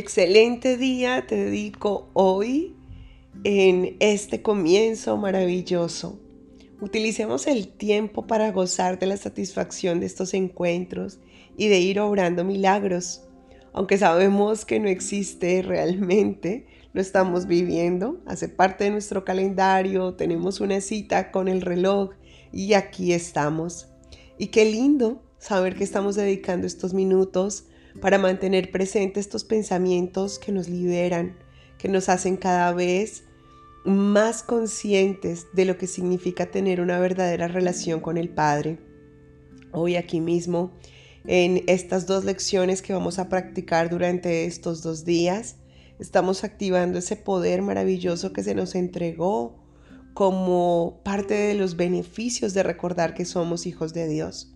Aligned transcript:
excelente 0.00 0.78
día 0.78 1.26
te 1.26 1.36
dedico 1.36 2.08
hoy 2.14 2.74
en 3.44 3.96
este 4.00 4.40
comienzo 4.40 5.18
maravilloso. 5.18 6.18
Utilicemos 6.80 7.46
el 7.46 7.68
tiempo 7.68 8.26
para 8.26 8.50
gozar 8.50 8.98
de 8.98 9.04
la 9.04 9.18
satisfacción 9.18 10.00
de 10.00 10.06
estos 10.06 10.32
encuentros 10.32 11.18
y 11.58 11.68
de 11.68 11.80
ir 11.80 12.00
obrando 12.00 12.44
milagros. 12.44 13.24
Aunque 13.74 13.98
sabemos 13.98 14.64
que 14.64 14.80
no 14.80 14.88
existe 14.88 15.60
realmente, 15.60 16.66
lo 16.94 17.02
estamos 17.02 17.46
viviendo, 17.46 18.22
hace 18.24 18.48
parte 18.48 18.84
de 18.84 18.90
nuestro 18.90 19.26
calendario, 19.26 20.14
tenemos 20.14 20.62
una 20.62 20.80
cita 20.80 21.30
con 21.30 21.46
el 21.46 21.60
reloj 21.60 22.12
y 22.54 22.72
aquí 22.72 23.12
estamos. 23.12 23.88
Y 24.38 24.46
qué 24.46 24.64
lindo 24.64 25.22
saber 25.38 25.76
que 25.76 25.84
estamos 25.84 26.16
dedicando 26.16 26.66
estos 26.66 26.94
minutos 26.94 27.66
para 28.00 28.18
mantener 28.18 28.70
presentes 28.70 29.26
estos 29.26 29.44
pensamientos 29.44 30.38
que 30.38 30.52
nos 30.52 30.68
liberan, 30.68 31.36
que 31.78 31.88
nos 31.88 32.08
hacen 32.08 32.36
cada 32.36 32.72
vez 32.72 33.24
más 33.84 34.42
conscientes 34.42 35.46
de 35.52 35.64
lo 35.64 35.78
que 35.78 35.86
significa 35.86 36.46
tener 36.46 36.80
una 36.80 36.98
verdadera 36.98 37.48
relación 37.48 38.00
con 38.00 38.18
el 38.18 38.28
Padre. 38.28 38.78
Hoy 39.72 39.96
aquí 39.96 40.20
mismo, 40.20 40.72
en 41.26 41.64
estas 41.66 42.06
dos 42.06 42.24
lecciones 42.24 42.82
que 42.82 42.92
vamos 42.92 43.18
a 43.18 43.28
practicar 43.28 43.88
durante 43.88 44.44
estos 44.44 44.82
dos 44.82 45.04
días, 45.04 45.56
estamos 45.98 46.44
activando 46.44 46.98
ese 46.98 47.16
poder 47.16 47.62
maravilloso 47.62 48.32
que 48.32 48.42
se 48.42 48.54
nos 48.54 48.74
entregó 48.74 49.56
como 50.14 51.00
parte 51.04 51.34
de 51.34 51.54
los 51.54 51.76
beneficios 51.76 52.52
de 52.52 52.62
recordar 52.62 53.14
que 53.14 53.24
somos 53.24 53.66
hijos 53.66 53.94
de 53.94 54.08
Dios. 54.08 54.54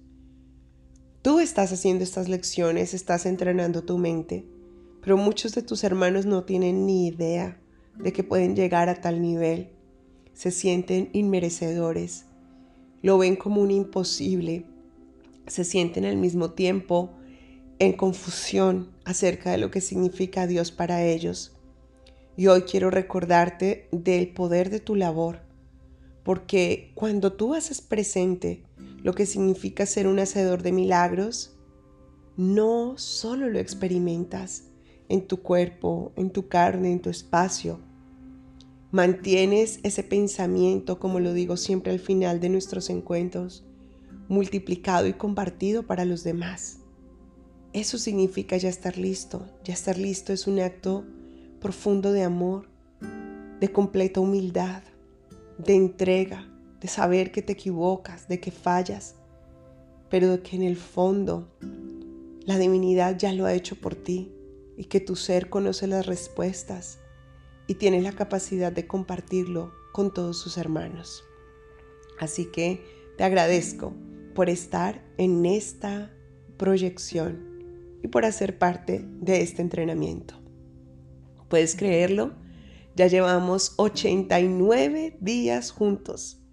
Tú 1.24 1.40
estás 1.40 1.72
haciendo 1.72 2.04
estas 2.04 2.28
lecciones, 2.28 2.92
estás 2.92 3.24
entrenando 3.24 3.82
tu 3.82 3.96
mente, 3.96 4.44
pero 5.00 5.16
muchos 5.16 5.54
de 5.54 5.62
tus 5.62 5.82
hermanos 5.82 6.26
no 6.26 6.44
tienen 6.44 6.84
ni 6.84 7.06
idea 7.06 7.58
de 7.96 8.12
que 8.12 8.22
pueden 8.22 8.54
llegar 8.54 8.90
a 8.90 9.00
tal 9.00 9.22
nivel. 9.22 9.70
Se 10.34 10.50
sienten 10.50 11.08
inmerecedores, 11.14 12.26
lo 13.00 13.16
ven 13.16 13.36
como 13.36 13.62
un 13.62 13.70
imposible, 13.70 14.66
se 15.46 15.64
sienten 15.64 16.04
al 16.04 16.18
mismo 16.18 16.50
tiempo 16.50 17.08
en 17.78 17.94
confusión 17.94 18.90
acerca 19.06 19.50
de 19.50 19.56
lo 19.56 19.70
que 19.70 19.80
significa 19.80 20.46
Dios 20.46 20.72
para 20.72 21.06
ellos. 21.06 21.56
Y 22.36 22.48
hoy 22.48 22.64
quiero 22.64 22.90
recordarte 22.90 23.88
del 23.92 24.28
poder 24.28 24.68
de 24.68 24.80
tu 24.80 24.94
labor, 24.94 25.40
porque 26.22 26.92
cuando 26.94 27.32
tú 27.32 27.54
haces 27.54 27.80
presente 27.80 28.62
lo 29.04 29.14
que 29.14 29.26
significa 29.26 29.84
ser 29.84 30.08
un 30.08 30.18
hacedor 30.18 30.62
de 30.62 30.72
milagros, 30.72 31.54
no 32.38 32.96
solo 32.96 33.50
lo 33.50 33.58
experimentas 33.58 34.64
en 35.10 35.26
tu 35.26 35.42
cuerpo, 35.42 36.12
en 36.16 36.30
tu 36.30 36.48
carne, 36.48 36.90
en 36.90 37.02
tu 37.02 37.10
espacio. 37.10 37.80
Mantienes 38.90 39.78
ese 39.82 40.04
pensamiento, 40.04 40.98
como 40.98 41.20
lo 41.20 41.34
digo 41.34 41.58
siempre 41.58 41.92
al 41.92 41.98
final 41.98 42.40
de 42.40 42.48
nuestros 42.48 42.88
encuentros, 42.88 43.66
multiplicado 44.28 45.06
y 45.06 45.12
compartido 45.12 45.82
para 45.82 46.06
los 46.06 46.24
demás. 46.24 46.78
Eso 47.74 47.98
significa 47.98 48.56
ya 48.56 48.70
estar 48.70 48.96
listo. 48.96 49.46
Ya 49.64 49.74
estar 49.74 49.98
listo 49.98 50.32
es 50.32 50.46
un 50.46 50.60
acto 50.60 51.04
profundo 51.60 52.10
de 52.10 52.22
amor, 52.22 52.70
de 53.60 53.70
completa 53.70 54.20
humildad, 54.20 54.82
de 55.58 55.74
entrega, 55.74 56.48
de 56.84 56.88
saber 56.88 57.32
que 57.32 57.40
te 57.40 57.54
equivocas, 57.54 58.28
de 58.28 58.40
que 58.40 58.50
fallas, 58.50 59.14
pero 60.10 60.32
de 60.32 60.42
que 60.42 60.54
en 60.54 60.62
el 60.62 60.76
fondo 60.76 61.48
la 62.44 62.58
divinidad 62.58 63.16
ya 63.16 63.32
lo 63.32 63.46
ha 63.46 63.54
hecho 63.54 63.74
por 63.76 63.94
ti 63.94 64.34
y 64.76 64.84
que 64.84 65.00
tu 65.00 65.16
ser 65.16 65.48
conoce 65.48 65.86
las 65.86 66.04
respuestas 66.04 66.98
y 67.66 67.76
tiene 67.76 68.02
la 68.02 68.12
capacidad 68.12 68.70
de 68.70 68.86
compartirlo 68.86 69.72
con 69.94 70.12
todos 70.12 70.38
sus 70.38 70.58
hermanos. 70.58 71.24
Así 72.20 72.50
que 72.52 72.84
te 73.16 73.24
agradezco 73.24 73.94
por 74.34 74.50
estar 74.50 75.02
en 75.16 75.46
esta 75.46 76.14
proyección 76.58 77.98
y 78.02 78.08
por 78.08 78.26
hacer 78.26 78.58
parte 78.58 79.06
de 79.22 79.40
este 79.40 79.62
entrenamiento. 79.62 80.34
¿Puedes 81.48 81.76
creerlo? 81.76 82.34
Ya 82.94 83.06
llevamos 83.06 83.72
89 83.78 85.16
días 85.22 85.70
juntos 85.70 86.43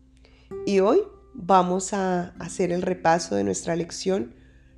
y 0.66 0.80
hoy 0.80 1.02
vamos 1.34 1.94
a 1.94 2.30
hacer 2.40 2.72
el 2.72 2.82
repaso 2.82 3.36
de 3.36 3.44
nuestra 3.44 3.76
lección 3.76 4.36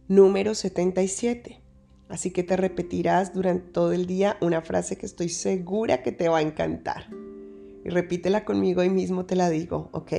número 0.08 0.56
77. 0.56 1.62
Así 2.10 2.32
que 2.32 2.44
te 2.44 2.58
repetirás 2.58 3.34
durante 3.34 3.72
todo 3.72 3.92
el 3.92 4.06
día 4.06 4.38
una 4.42 4.62
frase 4.62 4.98
que 4.98 5.06
estoy 5.06 5.30
segura 5.30 6.04
que 6.04 6.12
te 6.12 6.30
va 6.30 6.40
a 6.40 6.42
encantar. 6.42 7.08
Y 7.84 7.90
repítela 7.90 8.46
conmigo 8.46 8.82
hoy 8.82 8.90
mismo 8.90 9.26
te 9.26 9.36
la 9.36 9.50
digo, 9.50 9.90
¿ok? 9.92 10.14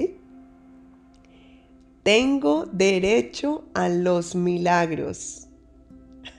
Tengo 2.02 2.66
derecho 2.66 3.64
a 3.74 3.88
los 3.88 4.34
milagros. 4.34 5.48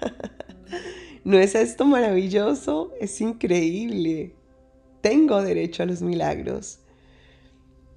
¿No 1.23 1.39
es 1.39 1.55
esto 1.55 1.85
maravilloso? 1.85 2.91
Es 2.99 3.19
increíble. 3.21 4.35
Tengo 5.01 5.41
derecho 5.41 5.81
a 5.81 5.87
los 5.87 6.01
milagros. 6.01 6.79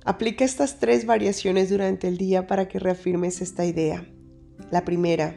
Aplica 0.04 0.44
estas 0.44 0.78
tres 0.78 1.06
variaciones 1.06 1.70
durante 1.70 2.08
el 2.08 2.16
día 2.16 2.46
para 2.46 2.68
que 2.68 2.78
reafirmes 2.78 3.40
esta 3.40 3.64
idea. 3.64 4.06
La 4.70 4.84
primera, 4.84 5.36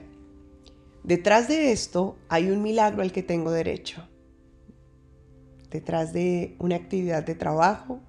detrás 1.04 1.48
de 1.48 1.72
esto 1.72 2.18
hay 2.30 2.50
un 2.52 2.62
milagro 2.62 3.02
al 3.02 3.12
que 3.12 3.24
tengo 3.24 3.52
derecho. 3.52 4.08
Detrás 5.70 6.14
de 6.14 6.56
una 6.60 6.76
actividad 6.76 7.26
de 7.26 7.36
trabajo, 7.36 8.02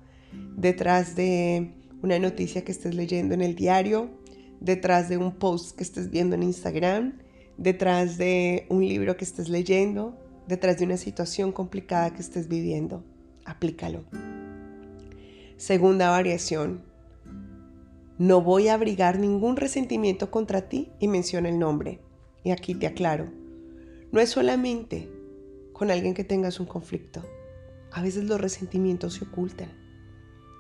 detrás 0.57 1.15
de 1.15 1.75
una 2.03 2.19
noticia 2.19 2.65
que 2.65 2.73
estés 2.73 2.95
leyendo 2.95 3.35
en 3.35 3.41
el 3.41 3.55
diario, 3.55 4.11
detrás 4.61 5.09
de 5.09 5.17
un 5.17 5.33
post 5.33 5.77
que 5.77 5.83
estés 5.83 6.11
viendo 6.11 6.35
en 6.35 6.43
Instagram, 6.43 7.19
detrás 7.57 8.19
de 8.19 8.67
un 8.69 8.87
libro 8.87 9.17
que 9.17 9.25
estés 9.25 9.49
leyendo, 9.49 10.19
detrás 10.47 10.79
de 10.79 10.85
una 10.85 10.97
situación 10.97 11.53
complicada 11.53 12.13
que 12.13 12.21
estés 12.21 12.49
viviendo. 12.49 13.05
Aplícalo. 13.45 14.05
Segunda 15.63 16.11
variación. 16.11 16.83
No 18.19 18.43
voy 18.43 18.67
a 18.67 18.75
abrigar 18.75 19.21
ningún 19.21 19.55
resentimiento 19.57 20.29
contra 20.29 20.63
ti 20.63 20.91
y 20.99 21.07
menciona 21.07 21.49
el 21.49 21.61
nombre. 21.61 22.01
Y 22.43 22.51
aquí 22.51 22.75
te 22.75 22.89
aclaro. 22.89 23.31
No 24.11 24.19
es 24.19 24.31
solamente 24.31 25.09
con 25.73 25.93
alguien 25.93 26.15
que 26.15 26.25
tengas 26.25 26.59
un 26.59 26.67
conflicto. 26.67 27.23
A 27.93 28.03
veces 28.03 28.25
los 28.25 28.41
resentimientos 28.41 29.15
se 29.15 29.25
ocultan. 29.25 29.69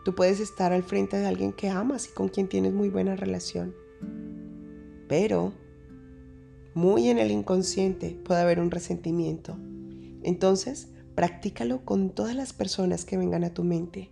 Tú 0.04 0.14
puedes 0.14 0.38
estar 0.38 0.72
al 0.72 0.84
frente 0.84 1.16
de 1.16 1.26
alguien 1.26 1.52
que 1.52 1.69
amas 1.69 2.08
y 2.08 2.12
con 2.12 2.28
quien 2.28 2.46
tienes 2.46 2.72
muy 2.72 2.88
buena 2.88 3.16
relación. 3.16 3.74
Pero 5.08 5.52
muy 6.74 7.08
en 7.08 7.19
el 7.19 7.32
inconsciente 7.32 8.16
puede 8.24 8.40
haber 8.40 8.60
un 8.60 8.70
resentimiento. 8.70 9.56
Entonces, 10.22 10.92
practícalo 11.16 11.84
con 11.84 12.10
todas 12.10 12.36
las 12.36 12.52
personas 12.52 13.04
que 13.04 13.16
vengan 13.16 13.42
a 13.42 13.52
tu 13.52 13.64
mente. 13.64 14.12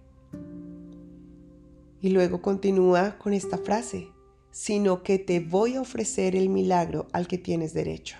Y 2.02 2.10
luego 2.10 2.40
continúa 2.40 3.18
con 3.18 3.34
esta 3.34 3.58
frase, 3.58 4.08
sino 4.50 5.02
que 5.02 5.18
te 5.18 5.40
voy 5.40 5.74
a 5.74 5.82
ofrecer 5.82 6.34
el 6.34 6.48
milagro 6.48 7.06
al 7.12 7.26
que 7.28 7.38
tienes 7.38 7.74
derecho. 7.74 8.16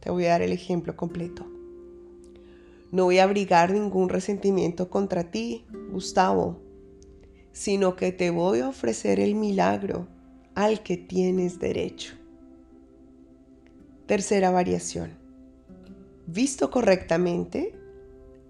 Te 0.00 0.10
voy 0.10 0.26
a 0.26 0.30
dar 0.30 0.42
el 0.42 0.52
ejemplo 0.52 0.96
completo. 0.96 1.46
No 2.90 3.04
voy 3.04 3.18
a 3.18 3.24
abrigar 3.24 3.72
ningún 3.72 4.08
resentimiento 4.08 4.90
contra 4.90 5.30
ti, 5.30 5.64
Gustavo, 5.90 6.60
sino 7.52 7.96
que 7.96 8.12
te 8.12 8.30
voy 8.30 8.60
a 8.60 8.68
ofrecer 8.68 9.20
el 9.20 9.34
milagro 9.34 10.08
al 10.54 10.82
que 10.82 10.98
tienes 10.98 11.58
derecho. 11.58 12.14
Tercera 14.06 14.50
variación. 14.50 15.12
Visto 16.26 16.70
correctamente, 16.70 17.74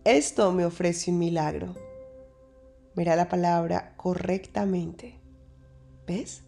esto 0.04 0.50
me 0.52 0.64
ofrece 0.64 1.12
un 1.12 1.18
milagro 1.18 1.74
Mira 2.94 3.16
la 3.16 3.28
palabra 3.28 3.94
correctamente. 3.96 5.18
¿Ves? 6.06 6.42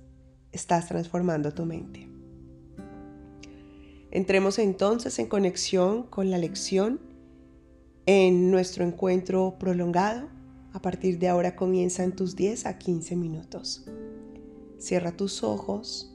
Estás 0.53 0.87
transformando 0.89 1.53
tu 1.53 1.65
mente. 1.65 2.09
Entremos 4.11 4.61
entonces 4.61 5.19
en 5.19 5.27
conexión 5.27 6.05
con 6.05 6.31
la 6.31 6.39
lección 6.39 7.01
en 8.07 8.53
nuestro 8.53 8.85
encuentro 8.85 9.57
prolongado. 9.59 10.29
A 10.73 10.81
partir 10.81 11.19
de 11.19 11.29
ahora 11.29 11.57
comienzan 11.57 12.15
tus 12.15 12.37
10 12.37 12.67
a 12.67 12.79
15 12.79 13.17
minutos. 13.17 13.87
Cierra 14.79 15.17
tus 15.17 15.43
ojos, 15.43 16.15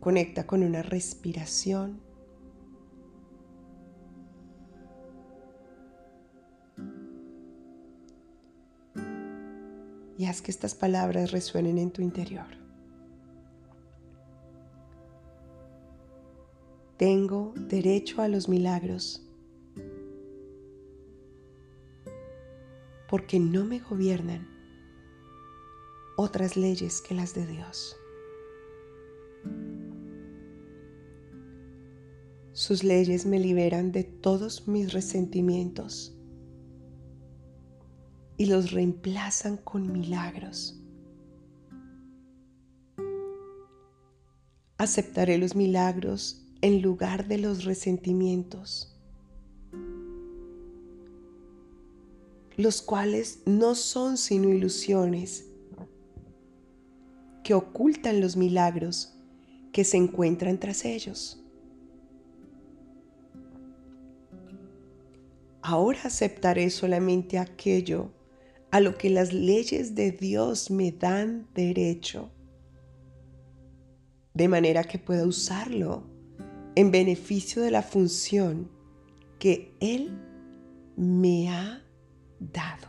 conecta 0.00 0.46
con 0.46 0.62
una 0.62 0.82
respiración 0.82 2.01
y 10.18 10.26
haz 10.26 10.42
que 10.42 10.50
estas 10.50 10.74
palabras 10.74 11.32
resuenen 11.32 11.78
en 11.78 11.90
tu 11.90 12.02
interior. 12.02 12.46
Tengo 16.96 17.52
derecho 17.56 18.22
a 18.22 18.28
los 18.28 18.48
milagros. 18.48 19.22
porque 23.12 23.38
no 23.38 23.66
me 23.66 23.78
gobiernan 23.78 24.48
otras 26.16 26.56
leyes 26.56 27.02
que 27.02 27.14
las 27.14 27.34
de 27.34 27.46
Dios. 27.46 27.94
Sus 32.54 32.82
leyes 32.82 33.26
me 33.26 33.38
liberan 33.38 33.92
de 33.92 34.04
todos 34.04 34.66
mis 34.66 34.94
resentimientos 34.94 36.16
y 38.42 38.46
los 38.46 38.72
reemplazan 38.72 39.56
con 39.56 39.92
milagros. 39.92 40.76
Aceptaré 44.78 45.38
los 45.38 45.54
milagros 45.54 46.44
en 46.60 46.82
lugar 46.82 47.28
de 47.28 47.38
los 47.38 47.62
resentimientos, 47.62 49.00
los 52.56 52.82
cuales 52.82 53.42
no 53.46 53.76
son 53.76 54.16
sino 54.16 54.48
ilusiones 54.48 55.46
que 57.44 57.54
ocultan 57.54 58.20
los 58.20 58.36
milagros 58.36 59.14
que 59.72 59.84
se 59.84 59.98
encuentran 59.98 60.58
tras 60.58 60.84
ellos. 60.84 61.40
Ahora 65.62 66.00
aceptaré 66.02 66.70
solamente 66.70 67.38
aquello 67.38 68.10
a 68.72 68.80
lo 68.80 68.96
que 68.96 69.10
las 69.10 69.34
leyes 69.34 69.94
de 69.94 70.12
Dios 70.12 70.70
me 70.70 70.92
dan 70.92 71.46
derecho, 71.54 72.30
de 74.32 74.48
manera 74.48 74.82
que 74.84 74.98
pueda 74.98 75.26
usarlo 75.26 76.04
en 76.74 76.90
beneficio 76.90 77.60
de 77.60 77.70
la 77.70 77.82
función 77.82 78.70
que 79.38 79.74
Él 79.78 80.18
me 80.96 81.50
ha 81.50 81.82
dado. 82.40 82.88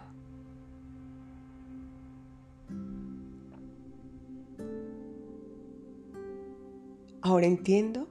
Ahora 7.21 7.45
entiendo 7.45 8.07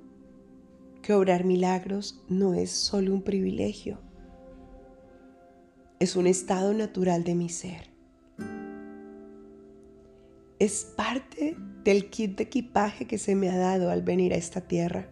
que 1.00 1.14
obrar 1.14 1.44
milagros 1.44 2.22
no 2.28 2.52
es 2.52 2.70
solo 2.70 3.14
un 3.14 3.22
privilegio 3.22 4.11
es 6.02 6.16
un 6.16 6.26
estado 6.26 6.74
natural 6.74 7.22
de 7.22 7.36
mi 7.36 7.48
ser. 7.48 7.88
Es 10.58 10.84
parte 10.96 11.56
del 11.84 12.10
kit 12.10 12.36
de 12.38 12.42
equipaje 12.42 13.06
que 13.06 13.18
se 13.18 13.36
me 13.36 13.50
ha 13.50 13.56
dado 13.56 13.88
al 13.88 14.02
venir 14.02 14.32
a 14.32 14.36
esta 14.36 14.62
tierra 14.62 15.08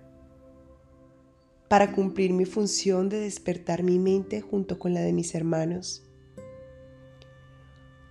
para 1.68 1.92
cumplir 1.92 2.32
mi 2.32 2.44
función 2.44 3.08
de 3.08 3.20
despertar 3.20 3.84
mi 3.84 4.00
mente 4.00 4.40
junto 4.40 4.80
con 4.80 4.92
la 4.92 5.00
de 5.00 5.12
mis 5.12 5.32
hermanos. 5.36 6.02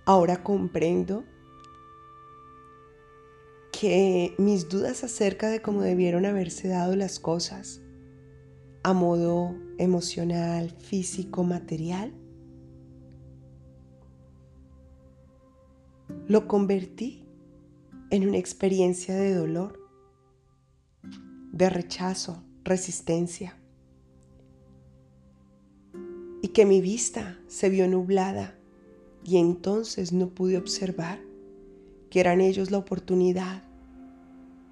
Ahora 0.06 0.42
comprendo 0.42 1.24
que 3.78 4.34
mis 4.38 4.70
dudas 4.70 5.04
acerca 5.04 5.50
de 5.50 5.60
cómo 5.60 5.82
debieron 5.82 6.24
haberse 6.24 6.68
dado 6.68 6.96
las 6.96 7.20
cosas 7.20 7.82
a 8.82 8.94
modo 8.94 9.54
emocional, 9.76 10.70
físico, 10.70 11.44
material, 11.44 12.14
lo 16.30 16.46
convertí 16.46 17.24
en 18.10 18.28
una 18.28 18.38
experiencia 18.38 19.16
de 19.16 19.34
dolor, 19.34 19.80
de 21.50 21.68
rechazo, 21.68 22.44
resistencia. 22.62 23.58
Y 26.40 26.48
que 26.54 26.66
mi 26.66 26.80
vista 26.80 27.36
se 27.48 27.68
vio 27.68 27.88
nublada 27.88 28.56
y 29.24 29.38
entonces 29.38 30.12
no 30.12 30.28
pude 30.28 30.56
observar 30.56 31.18
que 32.10 32.20
eran 32.20 32.40
ellos 32.40 32.70
la 32.70 32.78
oportunidad 32.78 33.64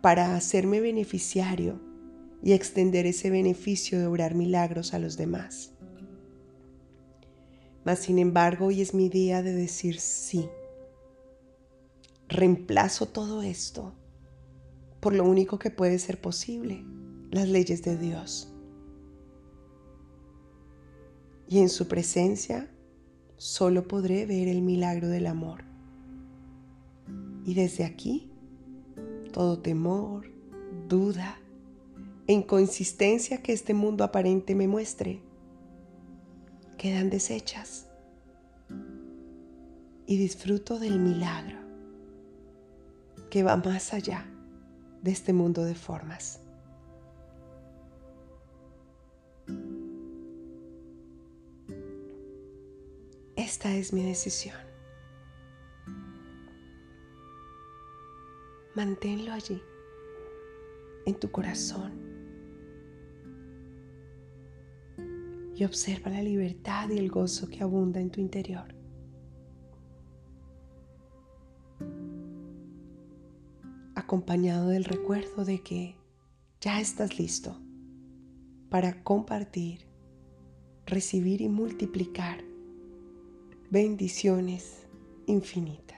para 0.01 0.37
hacerme 0.37 0.79
beneficiario 0.79 1.81
y 2.41 2.53
extender 2.53 3.05
ese 3.05 3.31
beneficio 3.31 3.99
de 3.99 4.07
obrar 4.07 4.37
milagros 4.37 4.95
a 4.95 5.01
los 5.01 5.17
demás. 5.17 5.73
Mas 7.85 7.99
sin 7.99 8.21
embargo, 8.21 8.67
hoy 8.67 8.81
es 8.81 8.95
mi 8.95 9.09
día 9.09 9.43
de 9.43 9.55
decir 9.55 9.99
sí 9.99 10.49
reemplazo 12.29 13.07
todo 13.07 13.43
esto 13.43 13.95
por 15.01 15.15
lo 15.15 15.25
único 15.25 15.59
que 15.59 15.71
puede 15.71 15.99
ser 15.99 16.21
posible, 16.21 16.85
las 17.31 17.49
leyes 17.49 17.83
de 17.83 17.97
Dios. 17.97 18.53
Y 21.49 21.61
en 21.61 21.69
su 21.69 21.89
presencia 21.89 22.71
solo 23.37 23.87
podré 23.87 24.27
ver 24.27 24.49
el 24.49 24.63
milagro 24.63 25.09
del 25.09 25.27
amor. 25.27 25.65
Y 27.45 27.55
desde 27.55 27.85
aquí, 27.85 28.31
todo 29.33 29.61
temor, 29.61 30.31
duda 30.89 31.41
e 32.27 32.33
inconsistencia 32.33 33.43
que 33.43 33.53
este 33.53 33.73
mundo 33.73 34.05
aparente 34.05 34.55
me 34.55 34.69
muestre, 34.69 35.23
quedan 36.77 37.09
deshechas. 37.09 37.87
Y 40.07 40.17
disfruto 40.17 40.79
del 40.79 40.99
milagro 40.99 41.68
que 43.31 43.43
va 43.43 43.57
más 43.57 43.93
allá 43.93 44.27
de 45.03 45.11
este 45.11 45.33
mundo 45.33 45.65
de 45.65 45.75
formas. 45.75 46.41
Esta 53.37 53.75
es 53.75 53.93
mi 53.93 54.03
decisión. 54.05 54.57
Manténlo 58.75 59.33
allí, 59.33 59.63
en 61.07 61.15
tu 61.15 61.31
corazón. 61.31 61.93
Y 65.55 65.65
observa 65.65 66.11
la 66.11 66.23
libertad 66.23 66.89
y 66.91 66.99
el 66.99 67.11
gozo 67.11 67.49
que 67.49 67.63
abunda 67.63 68.01
en 68.01 68.11
tu 68.11 68.21
interior. 68.21 68.78
Acompañado 74.09 74.71
del 74.71 74.87
recuerdo 74.87 75.45
de 75.45 75.61
que 75.61 75.95
ya 76.63 76.81
estás 76.81 77.19
listo 77.19 77.61
para 78.71 79.05
compartir, 79.05 79.87
recibir 80.87 81.43
y 81.43 81.49
multiplicar 81.51 82.43
bendiciones 83.69 84.87
infinitas. 85.27 85.98